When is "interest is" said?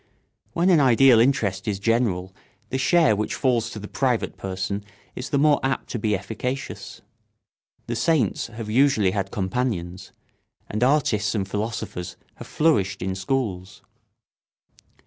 1.19-1.77